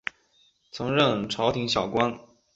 [0.71, 2.17] 曾任朝廷小官。